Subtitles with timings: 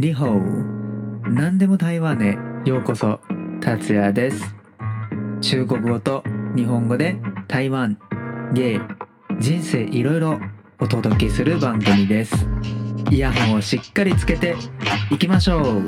[0.00, 2.38] リホー何でも台湾へ。
[2.66, 3.20] ようこそ
[3.60, 4.54] 達也です。
[5.42, 6.24] 中国語と
[6.56, 7.16] 日本語で
[7.48, 7.98] 台湾
[8.54, 8.80] 芸
[9.38, 10.40] 人生いろいろ
[10.78, 12.34] お届けする番組です。
[13.10, 14.56] イヤホンをしっかりつけて
[15.10, 15.82] いきましょう。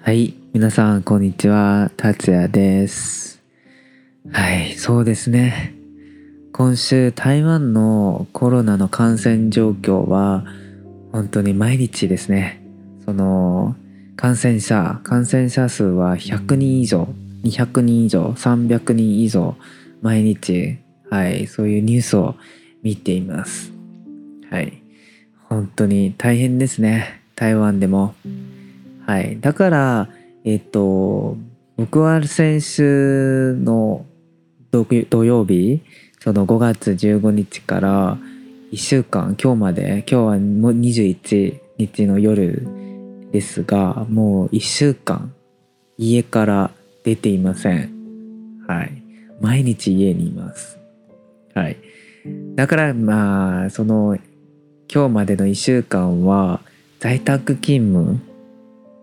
[0.00, 1.90] はい皆さんこんにちは。
[1.96, 3.42] 達也です。
[4.30, 5.77] はいそうですね。
[6.58, 10.44] 今週台湾のコロナの感染状況は
[11.12, 12.60] 本当に毎日ですね。
[13.04, 13.76] その
[14.16, 17.06] 感染者感染者数は100人以上
[17.44, 19.56] 200人以上300人以上
[20.02, 22.34] 毎日はいそういうニュースを
[22.82, 23.70] 見ています。
[24.50, 24.82] はい。
[25.48, 27.22] 本当に大変ですね。
[27.36, 28.16] 台湾でも。
[29.06, 29.38] はい。
[29.38, 30.08] だから
[30.42, 31.36] えっと
[31.76, 34.04] 僕は先週の
[34.72, 35.82] 土曜日
[36.20, 38.18] その5月15日から
[38.72, 42.66] 1週間今日まで今日はもう21日の夜
[43.32, 45.32] ですがもう1週間
[45.96, 46.70] 家から
[47.04, 47.92] 出ていません。
[48.66, 49.02] はい。
[49.40, 50.78] 毎日家にいます。
[51.54, 51.76] はい。
[52.54, 54.16] だからまあその
[54.92, 56.60] 今日までの1週間は
[57.00, 58.20] 在宅勤務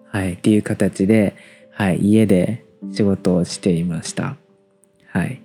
[0.07, 1.35] はいっていう形で
[1.71, 4.35] はい家で仕事をしていました。
[5.07, 5.41] はい。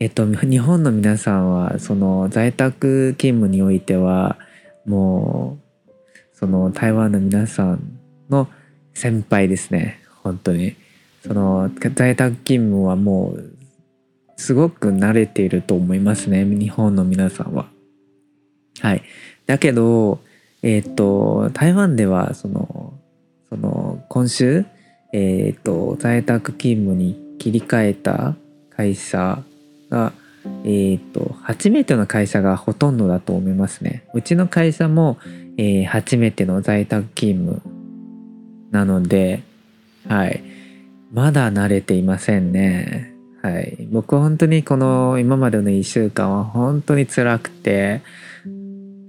[0.00, 4.38] えっと、日本の皆さんはその在宅勤務においては
[4.86, 5.90] もう
[6.32, 7.98] その台湾の皆さん
[8.30, 8.48] の
[8.94, 10.00] 先輩ですね。
[10.22, 10.76] 本当に。
[11.26, 13.52] その在宅勤務はもう
[14.36, 16.44] すごく慣れていると思いますね。
[16.44, 17.66] 日本の皆さんは。
[18.80, 19.02] はい。
[19.46, 20.20] だけど
[20.62, 22.94] えっと台湾ではその
[23.48, 24.64] その今週
[25.12, 28.36] えっと在宅勤務に切り替えた
[28.70, 29.42] 会社
[29.90, 30.12] が、
[30.64, 34.04] えー、と、初めての会社がほとんどだと思いますね。
[34.14, 35.18] うちの会社も、
[35.56, 37.62] えー、初めての在宅勤務
[38.70, 39.42] なので、
[40.06, 40.42] はい。
[41.12, 43.14] まだ慣れていませんね。
[43.42, 43.88] はい。
[43.90, 48.02] 僕は本当にこの今までの1週間は本当に辛くて、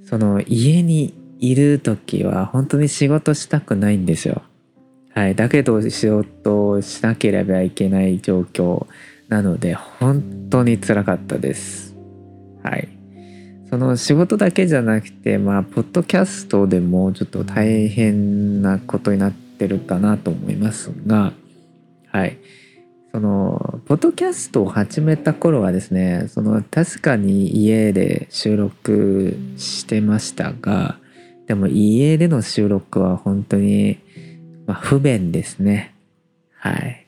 [0.05, 4.41] その家にいる時は本当に仕事したくないんですよ。
[5.13, 5.35] はい。
[5.35, 8.87] だけど仕事をしなければいけない状況
[9.29, 11.95] なので本当につらかったです。
[12.63, 12.89] はい。
[13.69, 21.33] その仕事だけじゃなくて、まあ、ポッドキャストでもちょっと大変なことになってるかなと思いますが、
[22.11, 22.39] はい。
[23.11, 30.97] その、ポッドキャストを始めた頃はですね、その、確かに家で収録してましたが、
[31.45, 33.99] でも家での収録は本当に、
[34.65, 35.95] まあ、不便ですね。
[36.55, 37.05] はい。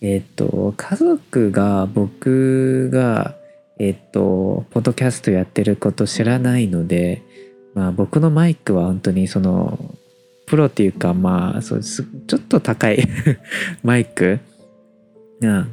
[0.00, 3.34] えっ、と、家族が僕が、
[3.78, 7.22] えっ、と、ポッドキャストやってること知らないので、
[7.74, 9.94] まあ僕のマイクは本当にその、
[10.46, 13.06] プロっていうかまあ、そうちょっと高い
[13.82, 14.38] マイク。
[15.40, 15.68] な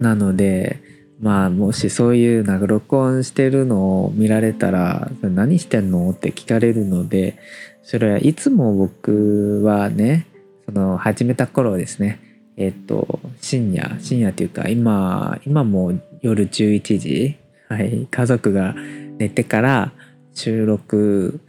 [0.00, 0.80] なので、
[1.20, 7.38] まあもしそういうなんか録音してるのを見られたら何してんのって聞かれるので
[7.82, 10.26] それはいつも僕はね
[10.66, 12.25] その始めた頃ですね。
[12.56, 17.36] えっと、深夜、深夜っていうか、今、今も夜11時、
[17.68, 18.74] はい、家族が
[19.18, 19.92] 寝てから
[20.34, 21.40] 収録、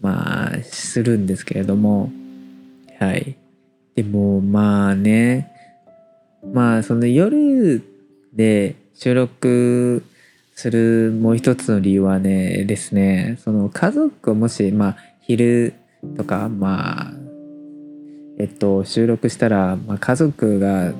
[0.00, 2.10] まあ、するんですけれども、
[2.98, 3.36] はい。
[3.94, 5.52] でも、まあね、
[6.52, 7.82] まあ、その夜
[8.32, 10.04] で収録
[10.54, 15.74] するもう一つの理由はね、ですね、その家族をもし、まあ、昼
[16.16, 17.25] とか、まあ、
[18.38, 20.92] えっと、収録したら、まあ、家族が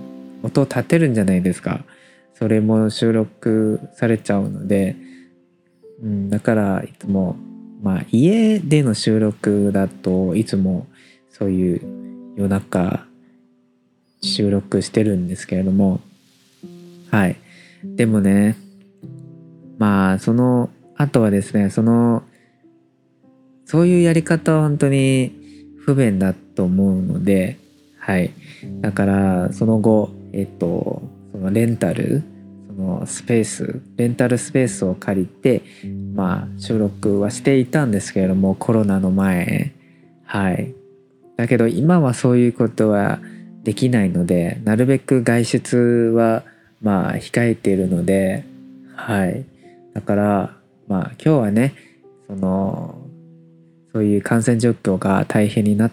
[0.43, 1.85] 音を立てるんじゃないですか。
[2.35, 4.97] それも収録されちゃうので、
[6.03, 7.37] うん、だからいつも、
[7.83, 10.87] まあ、家での収録だといつも
[11.31, 13.07] そういう夜中
[14.23, 16.01] 収録してるんですけれども、
[17.11, 17.37] はい。
[17.85, 18.57] でもね、
[19.79, 22.23] まあ、その後はですね、その、
[23.65, 25.46] そういうやり方は本当に
[25.87, 27.59] 不便だと思うので、
[28.01, 28.33] はい。
[28.81, 31.01] だから、その後、えっと、
[31.31, 32.25] そのレンタル、
[32.67, 35.63] そのスペース、レンタルスペースを借りて、
[36.13, 39.75] まあ、収録はしていたんですけれども、コロナの前、
[40.25, 40.75] はい。
[41.37, 43.21] だけど、今はそういうことは
[43.63, 45.77] できないので、なるべく外出
[46.13, 46.43] は、
[46.83, 48.45] まあ、控えているので、
[48.97, 49.45] はい。
[49.95, 50.57] だから、
[50.89, 51.75] まあ、今日はね、
[52.27, 53.06] その、
[53.97, 55.93] そういう感染状況が大変になっ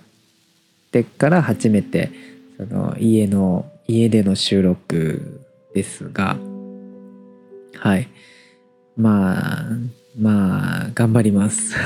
[0.92, 2.12] てから初めて
[2.58, 5.40] その家の家での収録
[5.74, 6.36] ですが
[7.80, 8.10] はい。
[8.98, 9.66] まあ
[10.20, 11.78] まあ頑張ります。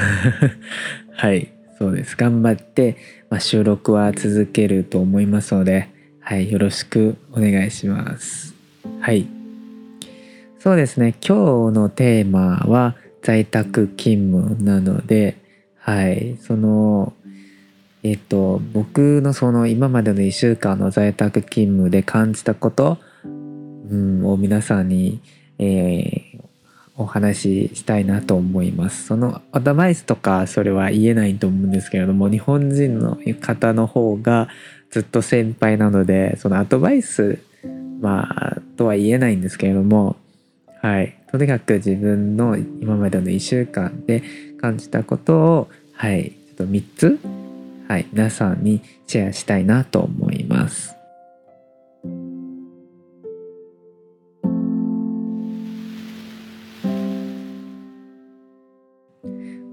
[1.13, 1.49] はい。
[1.77, 2.15] そうです。
[2.15, 2.97] 頑張って、
[3.29, 5.87] まあ、収録は続けると思いますので
[6.19, 6.51] はい。
[6.51, 8.55] よろしくお願いします。
[9.01, 9.27] はい。
[10.57, 11.13] そうですね。
[11.23, 15.45] 今日のテーマは在宅勤務なので
[15.87, 17.13] はいその
[18.03, 25.21] えっと僕のその今までの1週間の在宅勤務で感じたこと、うん、を皆さんに、
[25.59, 26.41] えー、
[26.97, 29.05] お話ししたいなと思います。
[29.05, 34.49] そのアドバイスとかそれは言えないと思うんですけれども日本人の方の方が
[34.91, 37.39] ずっと先輩なのでそのアドバイス
[38.01, 40.17] まあとは言えないんですけれども
[40.81, 44.23] はいとにかく自分の今までの1週間で
[44.57, 47.19] 感じたことをはいちょっと3つ
[47.87, 50.97] はい皆さんにシェアしたいなと思います。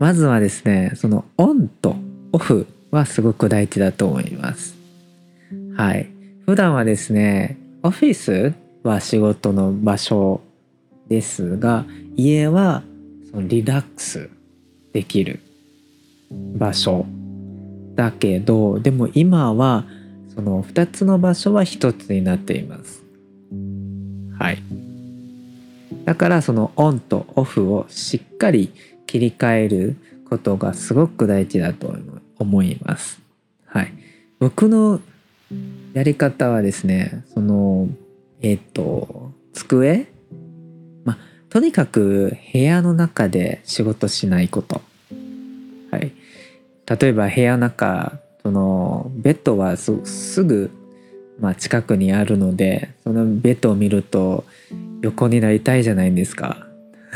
[0.04, 1.96] まずはですねそのオンと
[2.32, 4.76] オフはすごく大事だと思います
[5.78, 6.10] はい
[6.44, 8.52] 普段はですねオフィス
[8.82, 10.42] は仕事の場所
[11.08, 11.86] ですが
[12.16, 12.82] 家は
[13.31, 14.28] そのリラックス
[14.94, 15.41] できる
[16.31, 17.05] 場所
[17.94, 19.85] だけどでも今は
[20.35, 23.02] その2つの場所は1つになっています
[24.38, 24.62] はい
[26.05, 28.73] だからそのオンとオフをしっかり
[29.06, 29.96] 切り替える
[30.29, 31.94] ことがすごく大事だと
[32.38, 33.20] 思います。
[33.67, 33.93] はい。
[34.38, 35.00] 僕の
[35.93, 37.88] やり方はですね、その、
[38.43, 40.06] えっ、ー、と、机
[41.54, 44.82] とにかく部屋の中で仕事しないこと。
[45.92, 46.10] はい。
[46.84, 50.72] 例えば部屋の中、その、ベッドはすぐ、
[51.38, 54.44] まあ、近くにあるので、そのベッドを見ると
[55.02, 56.66] 横になりたいじゃないですか。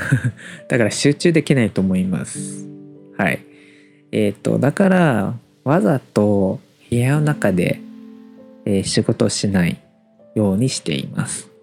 [0.68, 2.64] だから集中できないと思います。
[3.16, 3.40] はい。
[4.12, 5.34] えっ、ー、と、だから、
[5.64, 7.80] わざと部屋の中で、
[8.66, 9.80] えー、仕事をしない
[10.36, 11.57] ようにしています。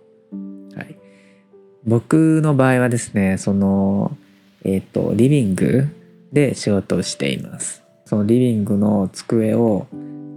[1.85, 4.17] 僕の場合はですね、その、
[4.63, 5.87] えっ、ー、と、リビング
[6.31, 7.83] で仕事をしています。
[8.05, 9.87] そのリビングの机を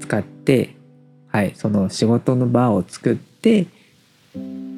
[0.01, 0.75] 使って、
[1.29, 3.67] はい、その仕事の場を作って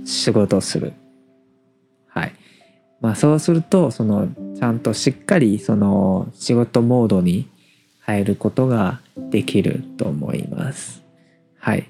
[0.04, 0.92] 仕事をする。
[2.08, 2.34] はい。
[3.00, 4.28] まあ、そうするとその
[4.58, 7.48] ちゃんとしっかりその仕事モードに
[8.00, 11.02] 入ることができると思います。
[11.58, 11.88] はい。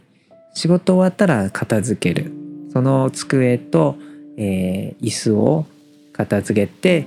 [0.54, 2.32] 仕事終わったら片付ける。
[2.72, 3.96] その机と、
[4.40, 5.66] えー、椅子を
[6.14, 7.04] 片付けて、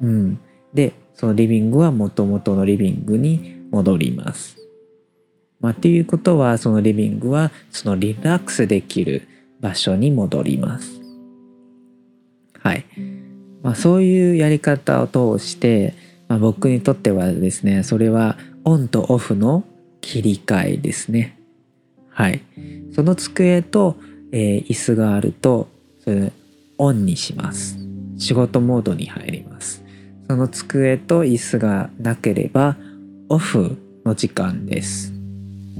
[0.00, 0.40] うん。
[0.74, 4.56] で、そのリビングは元々のリビングに戻ります。
[5.60, 9.28] まあ、っていうことは、そのリビングはそのリラックスできる
[9.60, 11.00] 場所に戻ります。
[12.58, 12.84] はい。
[13.62, 15.94] まあ、そういうやり方を通して、
[16.26, 19.62] まあ、僕にとってはですね、それはオンとオフの
[20.00, 21.38] 切り替えですね。
[22.08, 22.42] はい。
[22.96, 23.96] その机と、
[24.32, 25.68] えー、椅子があると、
[26.10, 26.32] それ
[26.76, 27.78] オンにします。
[28.18, 29.84] 仕事モードに入ります。
[30.26, 32.76] その机と椅子がなければ、
[33.28, 35.12] オフの時間です。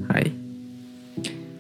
[0.07, 0.33] はい。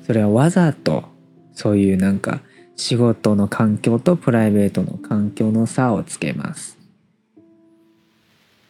[0.06, 1.04] それはわざと、
[1.52, 2.42] そういうなんか、
[2.76, 6.78] 仕事の環境とプライベートの環境の差をつけます。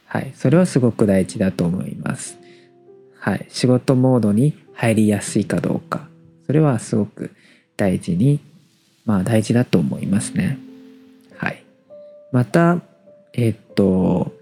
[0.07, 2.39] はい、それはすごく大事だと思います。
[3.19, 6.09] はい、仕事モードに入りやすいかどうか、
[6.47, 7.35] それはすごく
[7.77, 8.41] 大事に、
[9.05, 10.59] まあ大事だと思いますね。
[11.37, 11.65] はい。
[12.33, 12.81] また、
[13.33, 14.33] えっと、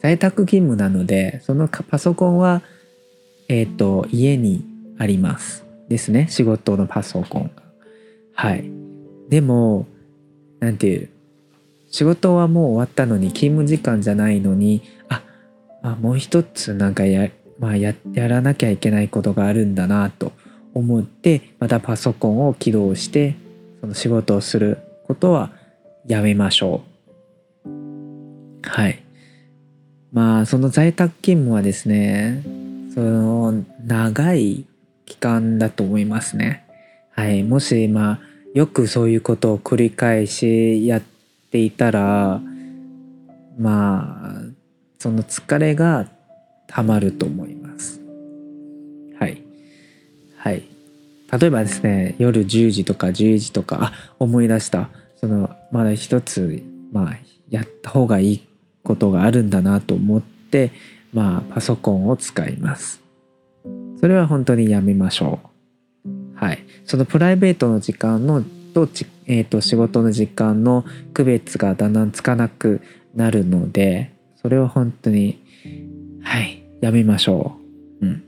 [0.00, 2.62] 在宅勤務なので、そのパソコンは、
[3.48, 4.64] えっと、家に
[4.98, 5.64] あります。
[5.88, 6.28] ですね。
[6.30, 7.62] 仕事のパソコンが。
[8.34, 8.70] はい。
[9.28, 9.86] でも、
[10.60, 11.08] なんていう、
[11.90, 15.22] 仕事はもう終わったのに、勤務時間じゃないのに、あ、
[15.82, 20.32] あもう一つなんかや、まあや、やらなきゃいけないことがあるんだなと
[20.78, 23.36] 思って、またパソコンを起動して、
[23.80, 25.50] その仕事をすることは
[26.06, 26.82] やめましょ
[27.64, 28.68] う。
[28.68, 29.02] はい。
[30.12, 32.42] まあ、その在宅勤務はですね、
[32.94, 34.64] その長い
[35.04, 36.64] 期間だと思いますね。
[37.10, 37.42] はい。
[37.42, 38.20] もし、まあ、
[38.54, 41.02] よくそういうことを繰り返しやっ
[41.50, 42.40] ていたら
[43.58, 44.42] まあ
[44.98, 46.08] その疲れが
[46.66, 47.67] たまると思います。
[50.48, 50.62] はい。
[51.30, 57.18] 例えばですね夜10時とか11時とかあ思い出したそのまだ一つまあ
[57.50, 58.46] やった方がいい
[58.82, 60.72] ことがあるんだなと思って
[61.12, 63.02] まあパソコンを使います。
[64.00, 65.40] それは本当にやめましょ
[66.06, 66.36] う。
[66.36, 66.64] はい。
[66.86, 68.88] そのプライベートの時間のと、
[69.26, 72.80] えー、と仕事の時間の区別がだんだんつかなく
[73.14, 75.42] なるのでそれは本当に
[76.22, 77.58] はいやめましょ
[78.00, 78.06] う。
[78.06, 78.27] うん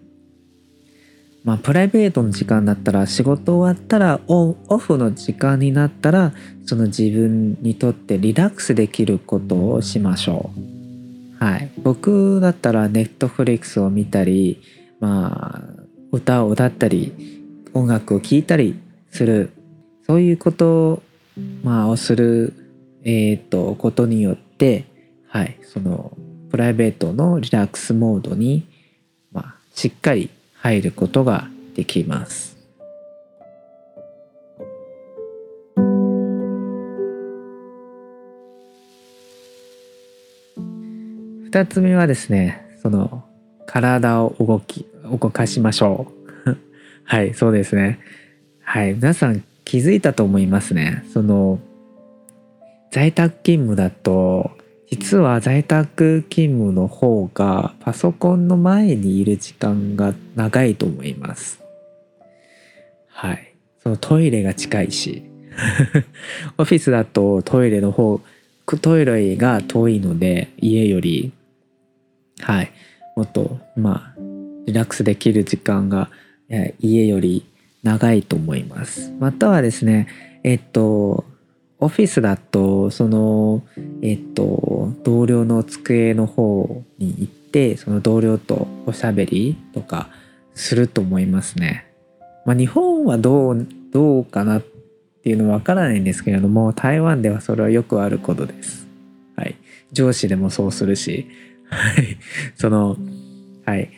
[1.43, 6.35] まあ、プライベートの時間だったら仕事終わったらオンオフの時間になったら
[6.67, 10.51] その自分にとってリラックスできることをしましょ
[11.41, 11.45] う。
[11.45, 14.61] はい、僕だったらネットフリックスを見たり、
[15.01, 15.83] まあ、
[16.13, 17.15] 歌を歌ったり
[17.73, 18.79] 音楽を聴いたり
[19.11, 19.51] する。
[20.07, 21.03] そういうことを,、
[21.63, 22.53] まあ、をする、
[23.05, 24.85] えーと、ことによって、
[25.29, 26.13] はい、その
[26.51, 28.67] プライベートのリラックスモードに、
[29.33, 30.29] まあ、しっかり
[30.63, 32.57] 入ることができます。
[41.45, 43.25] 二つ目はですね、その
[43.67, 46.13] 体を動き、動かしましょ
[46.47, 46.57] う。
[47.05, 47.99] はい、そうですね。
[48.63, 51.05] はい、皆さん気づいたと思いますね。
[51.13, 51.59] その
[52.91, 54.51] 在宅勤務だと
[54.91, 61.61] 実は在宅勤務の方がパソコンの前にいる時間が長いと思います。
[63.09, 63.55] はい。
[63.83, 65.23] そのトイレが近いし。
[66.59, 68.21] オフィスだとトイレの方、
[68.81, 71.33] トイレが遠いので家より、
[72.41, 72.73] はい。
[73.17, 74.21] もっと、まあ、
[74.67, 76.11] リラックスできる時間が
[76.81, 77.47] 家より
[77.83, 79.13] 長いと思います。
[79.21, 80.09] またはですね、
[80.43, 81.25] えっと、
[81.81, 83.63] オフィスだとその
[84.03, 90.09] えっと同僚の机の方に行ってその同僚とおしゃべりとか
[90.55, 91.87] すると思いますね。
[92.45, 94.63] まあ、日本はどうどうかなっ
[95.23, 98.87] ていうのはわからないんですけれども台湾ではそれはよくあることです。
[99.37, 99.57] はい、
[99.93, 101.27] 上司でもそうするし、
[101.71, 102.19] はい、
[102.57, 102.97] その
[103.65, 103.91] はい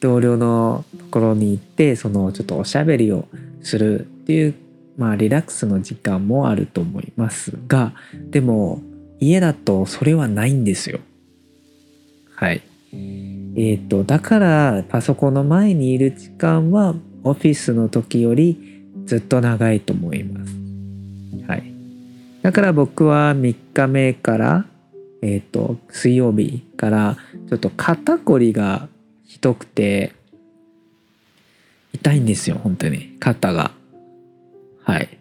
[0.00, 3.26] 同僚のところに行ってそのちょっとおしゃべりを
[3.62, 4.54] するっていう
[4.96, 7.92] まあリラックスの時間もあると思いますが
[8.30, 8.80] でも
[9.20, 11.00] 家だとそれはないんですよ。
[12.34, 12.62] はい。
[12.92, 20.52] えっ、ー、とだからパソコンの前にいる時間はオフィスの時よりずっと長いと思います。
[21.48, 21.72] はい。
[22.42, 24.66] だから僕は3日目から
[25.22, 27.16] えっ、ー、と水曜日から
[27.48, 28.88] ちょっと肩こりが
[29.26, 30.12] ひどくて
[31.92, 33.72] 痛いんですよ本当に肩が。
[34.86, 35.18] はい。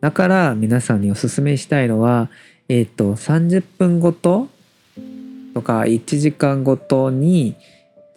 [0.00, 2.28] だから皆さんにおすすめしたいのは、
[2.68, 4.48] えっ、ー、と、30分ごと
[5.54, 7.54] とか1時間ごとに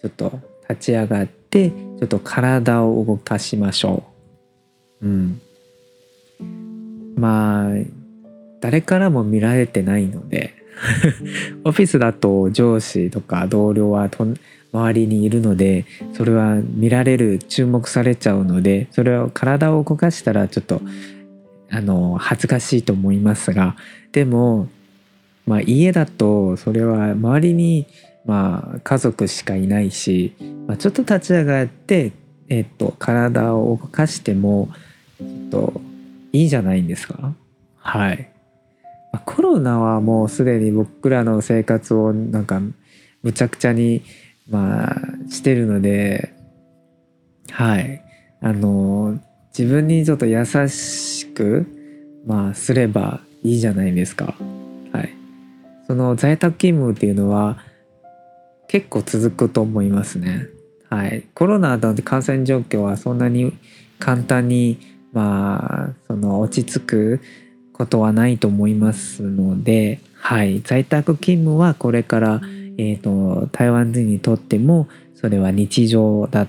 [0.02, 4.04] ちょっと立ち上がってちょっと体を動かしましょ
[5.02, 5.08] う。
[5.08, 5.42] うん。
[7.16, 7.74] まあ、
[8.62, 10.56] 誰からも見られてないので
[11.64, 14.26] オフィスだと上司とか同僚はと
[14.74, 20.82] 周りにいるのでそれは見られる注目されちゃうのでそれを体を動かしたらちょっと
[21.70, 23.76] あの恥ずかしいと思いますが
[24.12, 24.68] でも、
[25.46, 27.88] まあ、家だとそれは周りに、
[28.26, 30.36] まあ、家族しかいないし、
[30.68, 32.12] まあ、ちょっと立ち上がって、
[32.50, 34.70] えっと、体を動かしても
[35.20, 35.82] ちょっと
[36.32, 37.34] いいじゃないんですか
[37.78, 38.33] はい。
[39.20, 42.62] コロナはもうすでに僕らの生活をなんか
[43.22, 44.04] むちゃくちゃに
[44.50, 44.96] まあ
[45.30, 46.34] してるので
[47.54, 48.02] はい。
[48.42, 49.20] あの
[49.58, 51.68] 自分にちょっと優しく
[52.26, 54.34] まあすればいいじゃないですか。
[54.92, 55.14] はい。
[55.88, 57.58] その在宅勤務っていうのは
[58.68, 60.48] 結構続くと思いますね。
[60.90, 61.26] はい。
[61.36, 63.54] コロナの感染状況はそんなに
[64.00, 64.80] 簡単に
[65.12, 67.22] まあその落ち着く
[67.74, 72.42] ことはないと思いますので、はい、在宅勤務はこれから、
[72.78, 76.48] えーと、台湾人にとってもそれは日常だ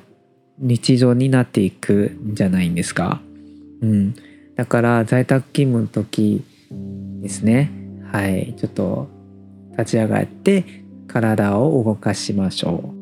[0.59, 3.21] 日常になっていくんじゃないんですか？
[3.83, 4.15] うん、
[4.55, 6.45] だから在宅勤務の時
[7.21, 7.73] ですね
[8.13, 9.09] はいちょっと
[9.73, 10.65] 立ち上がって
[11.09, 12.94] 体を動かしましょう。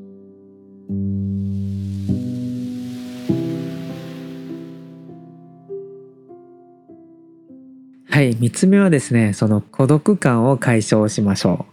[8.12, 11.64] はい、3つ目はですね、その孤独感を解消しましょ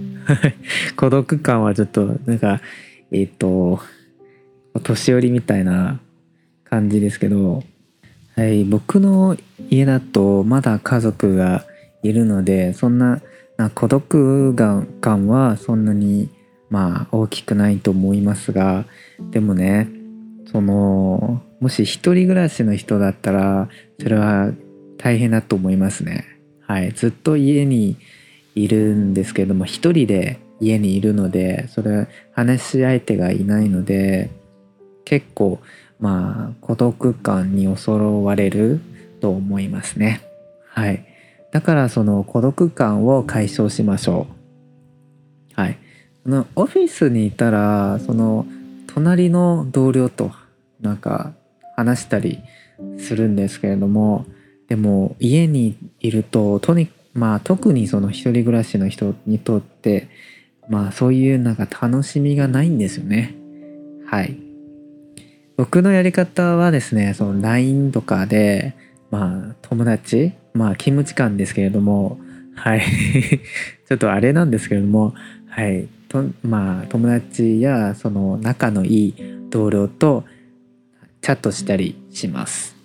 [0.00, 0.02] う。
[0.98, 2.60] 孤独感はちょっと、なんか、
[3.12, 3.78] えっ、ー、と、
[4.82, 6.00] 年寄りみたいな
[6.64, 7.62] 感じですけど、
[8.34, 9.36] はい、僕の
[9.70, 11.66] 家だとまだ家族が
[12.02, 13.20] いるので、そんな
[13.56, 14.54] な孤独
[15.00, 16.30] 感はそんなに
[16.68, 18.86] まあ大きくないと思いますが、
[19.30, 19.88] でもね、
[20.50, 23.68] その、もし一人暮らしの人だったら、
[24.00, 24.50] それは
[25.02, 26.24] 大変だと思いますね。
[26.66, 27.96] はい、ずっと家に
[28.54, 34.30] いるんですけども一人で家にいるのでそれ話し相手がいないので
[35.04, 35.58] 結構
[35.98, 38.80] まあ孤独感に襲われる
[39.20, 40.22] と思いますね。
[40.68, 41.04] はい。
[41.50, 44.26] だからその孤独感を解消しましょ
[45.58, 45.60] う。
[45.60, 45.78] はい。
[46.22, 48.46] そのオフィスにいたらその
[48.86, 50.30] 隣の同僚と
[50.80, 51.32] なんか
[51.76, 52.40] 話したり
[52.98, 54.26] するんですけれども
[54.72, 60.08] でも家にいるととにまあ特にその一人暮らしの人にとって
[60.66, 63.34] まあそういうなんか楽しみがないんですよね。
[64.06, 64.38] はい。
[65.58, 68.74] 僕のやり方はですねその LINE とかで
[69.10, 72.18] まあ友達まあ勤務時間ですけれども
[72.54, 72.80] はい。
[73.86, 75.12] ちょっとあれなんですけれども
[75.48, 75.86] はい。
[76.08, 79.14] とまあ友達やその仲のいい
[79.50, 80.24] 同僚と
[81.20, 82.81] チャットしたりします。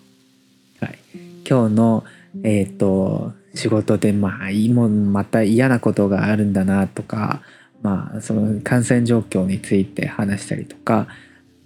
[1.47, 2.03] 今日の
[2.43, 7.41] えっ、ー、と仕事でまあもうまた嫌なことがあるんだなとか
[7.81, 11.07] まあその感染状況について話したりとか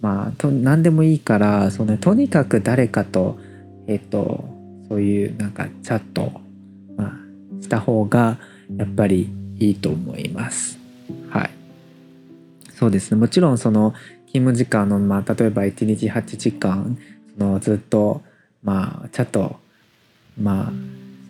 [0.00, 3.38] まあと何でもいいからそのとにかく誰かと
[3.86, 4.44] えっ、ー、と
[4.88, 6.32] そういうなんかチャット、
[6.96, 8.38] まあ、した方が
[8.76, 10.78] やっぱりいいと思います。
[11.30, 11.50] はい。
[12.74, 13.16] そうですね。
[13.18, 13.92] もちろんその
[14.26, 16.98] 勤務時間の、まあ、例えば1日8時間
[17.38, 18.22] そのずっと
[18.62, 19.61] まあチャット
[20.40, 20.72] まあ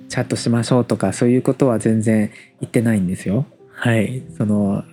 [0.09, 2.31] チャットしましょうとかそういうことは全然
[2.61, 3.47] 言ってないんですよ。
[3.75, 4.23] はい。
[4.37, 4.85] その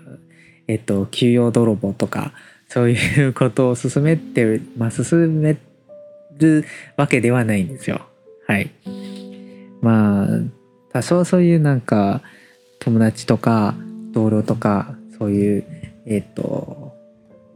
[0.67, 2.33] えっと給与泥棒とか
[2.67, 5.57] そういうことを進めてまあ進め
[6.37, 8.01] るわけではないんですよ。
[8.47, 8.71] はい。
[9.81, 10.27] まあ
[10.91, 12.21] 多少そういうなんか
[12.79, 13.75] 友達とか
[14.11, 15.65] 同僚とかそういう
[16.05, 16.89] えっと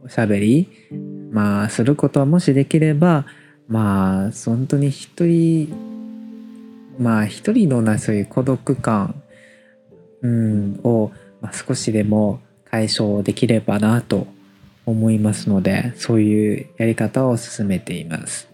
[0.04, 0.68] おしゃべり、
[1.32, 3.24] まあ、することはもしできれば、
[3.68, 5.72] まあ、本当に一人、
[6.98, 9.22] まあ、一人のな、そういう孤独感、
[10.22, 14.26] うん、を、まあ、少しでも解消できればなと
[14.86, 18.48] 思いますので、そういうやり方を進めています。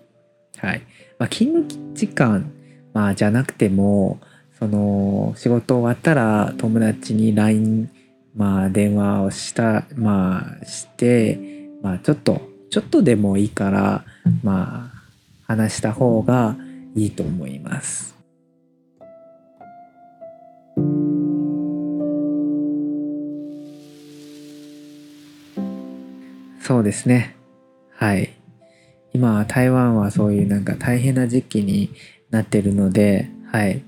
[0.58, 0.82] はい。
[1.18, 2.50] まあ、勤務時間、
[2.92, 4.20] まあ、じゃなくても、
[4.58, 7.90] その、仕事終わったら友達に LINE
[8.34, 11.38] まあ電話をしたまあして
[11.82, 14.04] まあちょっとちょっとでもいいから
[14.42, 16.56] まあ話した方が
[16.94, 18.19] いいと思います。
[26.60, 27.34] そうですね。
[27.96, 28.30] はい。
[29.12, 31.90] 今台湾はそういうなんか大変な時期に
[32.30, 33.82] なってるので、はい。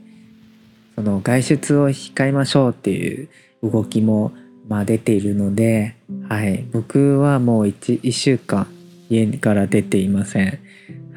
[0.97, 3.29] その外出を控えましょうっていう
[3.63, 4.33] 動きも、
[4.69, 5.97] まあ、出ているので、
[6.29, 8.67] はい、僕はもう 1, 1週間
[9.09, 10.59] 家から出ていません。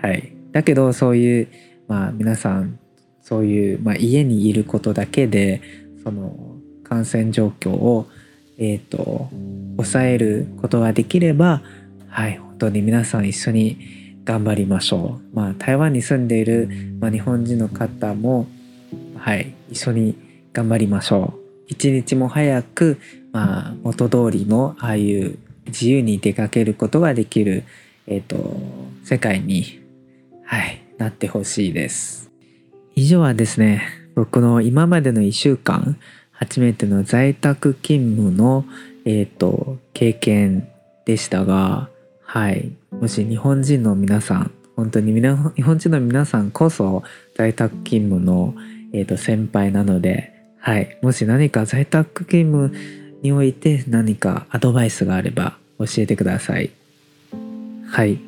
[0.02, 1.48] はい、だけどそういう、
[1.88, 2.80] まあ、皆さん
[3.26, 5.62] そういう、まあ、家にいることだけで
[6.04, 8.08] その感染状況を、
[8.60, 9.30] えーと、
[9.78, 11.64] 抑えることができれば、
[12.08, 15.36] はい、本当に皆さん一緒に頑張りましょう。
[15.36, 18.46] まあ、台湾に住んでいる、まあ、日本人の方も、
[19.18, 20.16] はい、一緒に
[20.54, 21.40] 頑張りましょう。
[21.68, 23.00] 一日も早く、
[23.32, 27.64] まあ、元通りのああいう自由に出かけることができる、
[28.06, 28.56] えっ、ー、と、
[29.04, 29.80] 世界に、
[30.44, 32.25] はい、なってほしいです。
[32.96, 33.84] 以上はですね、
[34.16, 35.98] 僕の今までの1週間、
[36.32, 38.66] 初めての在宅勤務の、
[39.06, 40.70] えっ、ー、と、経験
[41.06, 41.90] でしたが、
[42.24, 47.04] はい、もし日本人の皆さん、本当に日本人の皆さんこそ
[47.36, 48.54] 在宅勤務の、
[48.92, 50.98] えーと先輩なので、はい。
[51.04, 52.76] もし何か在宅勤務
[53.22, 56.72] において何かアドバイスがあれば教えてください。
[57.88, 58.20] はい。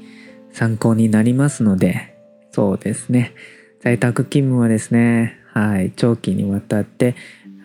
[0.52, 2.16] 参考になりますので、
[2.52, 3.34] そうですね。
[3.82, 5.92] 在宅勤務はですね、はい。
[5.96, 7.16] 長期にわたって、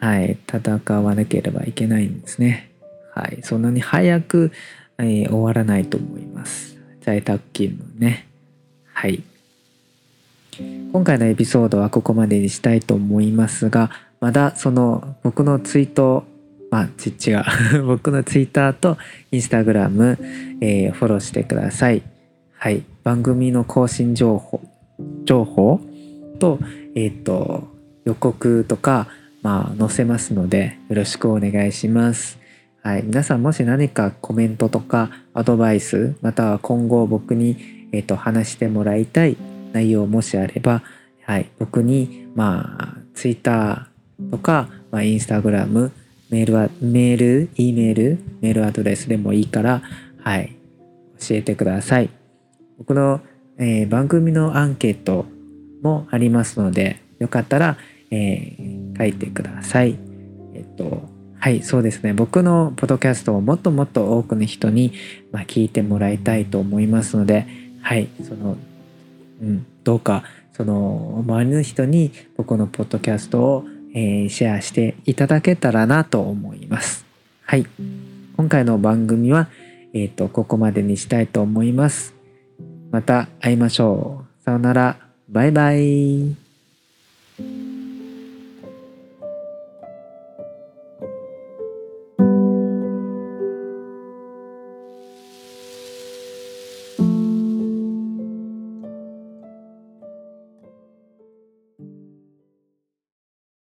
[0.01, 0.39] はい。
[0.47, 2.71] 戦わなければいけないんですね。
[3.15, 3.41] はい。
[3.43, 4.53] そんなに早く、
[4.99, 6.77] えー、終わらないと思います。
[7.01, 8.27] 在宅勤務ね。
[8.93, 9.23] はい。
[10.93, 16.25] 今回のエピソードはここまでにしたいと思いますが、まだその僕のツイート
[16.73, 17.85] まあ、ち違う。
[17.85, 18.97] 僕のツイッターと
[19.31, 20.19] インスタグラム、
[20.63, 22.01] えー、フォローしてください。
[22.57, 22.83] はい。
[23.05, 24.63] 番組の更新情報、
[25.27, 25.83] 情報
[26.43, 26.59] と、
[26.97, 27.69] えっ、ー、と、
[28.05, 29.07] 予告とか、
[29.43, 32.41] まあ、載せますので、よろしくお願いします。
[32.83, 33.05] はい。
[33.05, 39.37] 皆さんもし何かコメントとかアドバイス、または今後僕に、えっ、ー、と、話してもらいたい
[39.73, 40.83] 内容もしあれば、
[41.25, 41.49] はい。
[41.61, 45.93] 僕に、まあ、ツイッター、とか、まあ、インスタグラム、
[46.31, 49.81] メールは、メール、E メール、メールアドレスでもいいから、
[50.19, 50.57] はい、
[51.21, 52.11] 教えてください。
[52.79, 53.21] 僕の、
[53.59, 55.27] えー、番組のアンケート
[55.83, 57.77] もありますので、よかったら、
[58.11, 59.99] えー、書いてください。
[60.55, 62.13] えっと、はい、そうですね。
[62.13, 64.93] 僕のポッドキャストをもっともっと多くの人に、
[65.33, 67.47] まあ、聞いてもらいたいと思いますので、
[67.83, 68.57] はいその
[69.43, 73.65] うんどうかその周りの人に僕のポッドキャストを、
[73.95, 77.05] えーシェアしていただけたらなと思います。
[77.45, 77.67] はい。
[78.37, 79.49] 今回の番組は
[79.95, 82.15] えっ、とここまでにしたいと思います。
[82.91, 84.45] また会いましょう。
[84.45, 85.12] さようなら。
[85.33, 86.42] バイバイ